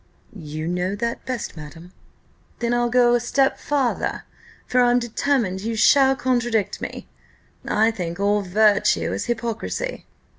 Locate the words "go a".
2.89-3.19